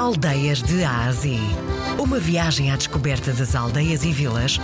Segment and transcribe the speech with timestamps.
[0.00, 1.38] Aldeias de Ásia.
[2.02, 4.56] Uma viagem à descoberta das aldeias e vilas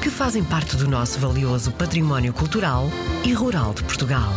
[0.00, 2.84] que fazem parte do nosso valioso património cultural
[3.26, 4.30] e rural de Portugal.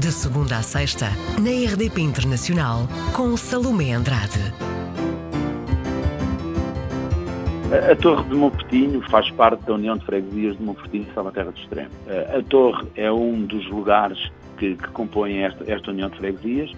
[0.00, 1.08] De segunda a sexta,
[1.38, 4.40] na RDP Internacional, com Salomé Andrade.
[7.92, 11.60] A Torre de Monfortinho faz parte da União de Freguesias de Monfortinho e Salvaterra do
[11.60, 11.90] Extremo.
[12.34, 16.72] A Torre é um dos lugares que, que compõem esta, esta União de Freguesias.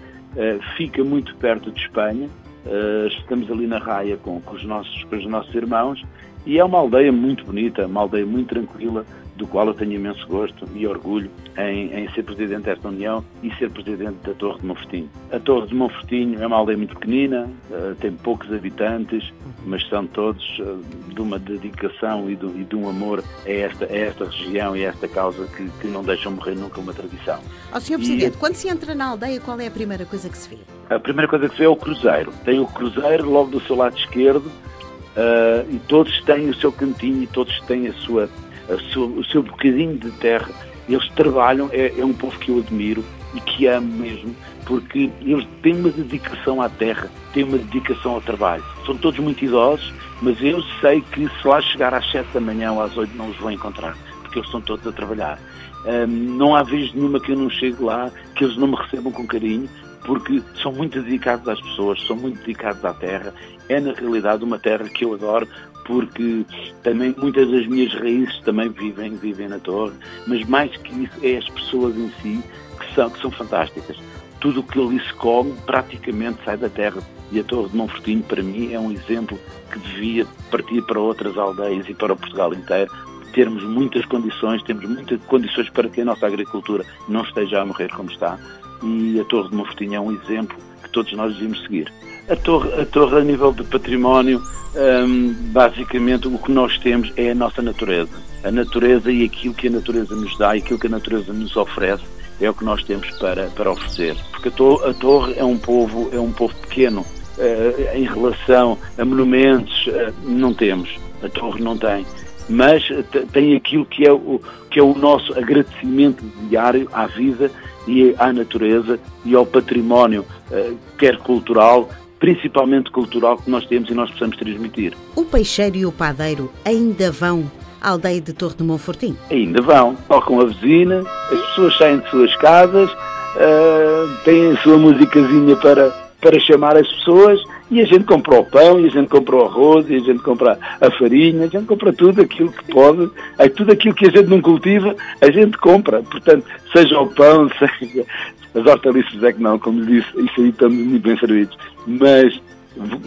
[0.75, 2.29] Fica muito perto de Espanha,
[2.65, 6.03] Uh, estamos ali na raia com, com, os nossos, com os nossos irmãos.
[6.45, 10.25] E é uma aldeia muito bonita, uma aldeia muito tranquila, do qual eu tenho imenso
[10.27, 14.65] gosto e orgulho em, em ser presidente desta União e ser presidente da Torre de
[14.65, 15.09] Monfortinho.
[15.31, 19.33] A Torre de Monfortinho é uma aldeia muito pequenina, uh, tem poucos habitantes,
[19.65, 20.81] mas são todos uh,
[21.13, 24.85] de uma dedicação e de, e de, um amor a esta, a esta região e
[24.85, 27.39] a esta causa que, que não deixam morrer nunca uma tradição.
[27.71, 27.97] Ó oh, Sr.
[27.97, 30.57] Presidente, e, quando se entra na aldeia, qual é a primeira coisa que se vê?
[30.89, 32.31] A primeira coisa que se vê é o cruzeiro.
[32.43, 37.23] Tem o cruzeiro logo do seu lado esquerdo uh, e todos têm o seu cantinho
[37.23, 38.29] e todos têm a sua
[38.75, 40.49] o seu bocadinho de terra.
[40.87, 45.47] Eles trabalham, é, é um povo que eu admiro e que amo mesmo, porque eles
[45.61, 48.63] têm uma dedicação à terra, têm uma dedicação ao trabalho.
[48.85, 52.71] São todos muito idosos, mas eu sei que se lá chegar às 7 da manhã
[52.73, 55.39] ou às 8 não os vou encontrar, porque eles estão todos a trabalhar.
[55.85, 59.11] Um, não há vez nenhuma que eu não chegue lá, que eles não me recebam
[59.11, 59.67] com carinho,
[60.05, 63.33] porque são muito dedicados às pessoas, são muito dedicados à terra.
[63.69, 65.47] É na realidade uma terra que eu adoro,
[65.91, 66.45] porque
[66.83, 69.91] também muitas das minhas raízes também vivem, vivem na torre,
[70.25, 72.41] mas mais que isso é as pessoas em si
[72.79, 73.97] que são, que são fantásticas.
[74.39, 77.01] Tudo o que ali se come praticamente sai da terra.
[77.29, 79.37] E a Torre de Monfortinho, para mim, é um exemplo
[79.71, 82.91] que devia partir para outras aldeias e para Portugal inteiro,
[83.33, 87.89] termos muitas condições, temos muitas condições para que a nossa agricultura não esteja a morrer
[87.89, 88.39] como está.
[88.81, 90.57] E a Torre de Monfortinho é um exemplo
[90.91, 91.91] todos nós devíamos seguir.
[92.29, 94.41] A torre, a torre a nível de património,
[94.75, 98.11] um, basicamente o que nós temos é a nossa natureza.
[98.43, 101.55] A natureza e aquilo que a natureza nos dá e aquilo que a natureza nos
[101.55, 102.03] oferece
[102.39, 104.15] é o que nós temos para, para oferecer.
[104.31, 107.05] Porque a torre, a torre é um povo, é um povo pequeno.
[107.37, 110.89] Uh, em relação a monumentos, uh, não temos.
[111.23, 112.05] A torre não tem.
[112.51, 112.83] Mas
[113.31, 117.49] tem aquilo que é, o, que é o nosso agradecimento diário à vida
[117.87, 121.89] e à natureza e ao património, uh, quer cultural,
[122.19, 124.93] principalmente cultural, que nós temos e nós precisamos transmitir.
[125.15, 129.15] O peixeiro e o padeiro ainda vão à aldeia de Torre de Monfortim?
[129.29, 129.95] Ainda vão.
[130.09, 135.89] Tocam a vizinha, as pessoas saem de suas casas, uh, têm a sua musicazinha para,
[136.19, 137.41] para chamar as pessoas
[137.71, 140.19] e a gente compra o pão, e a gente compra o arroz, e a gente
[140.19, 144.11] compra a farinha, a gente compra tudo aquilo que pode, é tudo aquilo que a
[144.11, 146.03] gente não cultiva, a gente compra.
[146.03, 148.05] Portanto, seja o pão, seja
[148.53, 151.57] as hortaliças é que não, como disse, isso aí estamos muito bem servidos.
[151.87, 152.41] Mas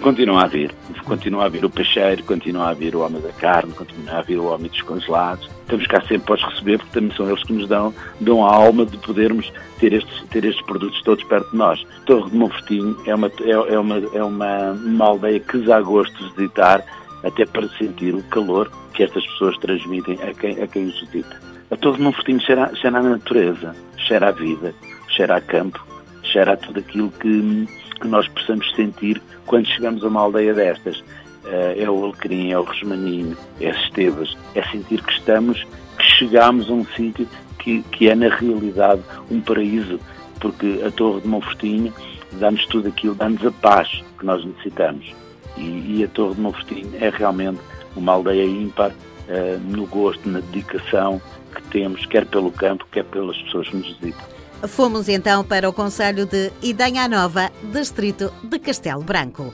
[0.03, 3.73] continua a vir, continua a vir o peixeiro, continua a vir o homem da carne,
[3.73, 5.49] continua a vir o homem dos congelados.
[5.63, 8.55] Estamos cá sempre para os receber, porque também são eles que nos dão, dão a
[8.55, 11.87] alma de podermos ter estes, ter estes produtos todos perto de nós.
[12.05, 16.17] Torre de Monfortinho é uma, é, é, uma, é uma, uma aldeia que dá gosto
[16.17, 16.85] de visitar,
[17.23, 21.41] até para sentir o calor que estas pessoas transmitem a quem, a quem os visita.
[21.71, 24.75] A Torre de Monfortinho cheira, cheira a natureza, cheira a vida,
[25.09, 25.85] cheira a campo,
[26.35, 27.69] cheira tudo aquilo que,
[28.01, 30.99] que nós possamos sentir quando chegamos a uma aldeia destas.
[30.99, 35.63] Uh, é o alecrim, é o resmaninho, é as estevas, é sentir que estamos,
[35.99, 37.29] que chegamos a um sítio
[37.59, 40.01] que, que é na realidade um paraíso,
[40.41, 41.93] porque a Torre de Monfortinho
[42.33, 45.15] dá-nos tudo aquilo, dá-nos a paz que nós necessitamos.
[45.57, 47.61] E, e, a Torre de Monfortinho é realmente
[47.95, 51.21] uma aldeia ímpar uh, no gosto, na dedicação
[51.55, 54.35] que temos, quer pelo campo, quer pelas pessoas que nos visitam.
[54.69, 59.53] Fomos então para o Conselho de Idanha Nova, distrito de Castelo Branco.